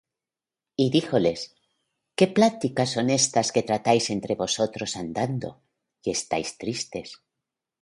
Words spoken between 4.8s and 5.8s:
andando,